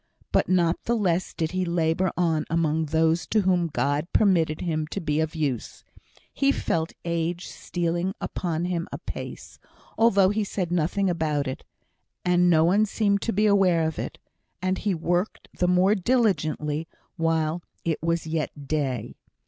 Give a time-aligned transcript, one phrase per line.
[0.31, 4.87] But not the less did he labour on among those to whom God permitted him
[4.87, 5.83] to be of use.
[6.33, 9.59] He felt age stealing upon him apace,
[9.99, 11.63] although he said nothing about it,
[12.25, 14.17] and no one seemed to be aware of it;
[14.59, 16.87] and he worked the more diligently
[17.17, 19.17] while "it was yet day."